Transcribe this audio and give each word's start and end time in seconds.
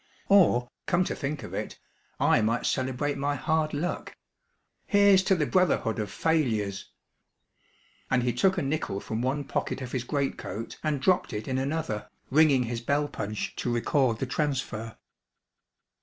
Or, 0.29 0.67
come 0.87 1.03
to 1.03 1.15
think 1.15 1.43
of 1.43 1.53
it, 1.53 1.77
I 2.19 2.41
might 2.41 2.65
celebrate 2.65 3.19
my 3.19 3.35
hard 3.35 3.71
luck. 3.71 4.15
Here's 4.87 5.21
to 5.25 5.35
the 5.35 5.45
brotherhood 5.45 5.99
of 5.99 6.09
failures!" 6.09 6.89
And 8.09 8.23
he 8.23 8.33
took 8.33 8.57
a 8.57 8.63
nickel 8.63 8.99
from 8.99 9.21
one 9.21 9.43
pocket 9.43 9.79
of 9.79 9.91
his 9.91 10.03
great 10.03 10.39
coat 10.39 10.79
and 10.81 10.99
dropped 11.03 11.33
it 11.33 11.47
in 11.47 11.59
another, 11.59 12.09
ringing 12.31 12.63
his 12.63 12.81
bell 12.81 13.07
punch 13.07 13.55
to 13.57 13.71
record 13.71 14.17
the 14.17 14.25
transfer. 14.25 14.97